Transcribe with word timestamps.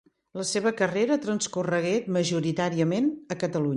La 0.37 0.45
seva 0.51 0.71
carrera 0.79 1.17
transcorregué 1.25 1.93
majoritàriament 2.19 3.13
a 3.37 3.39
Catalunya. 3.45 3.69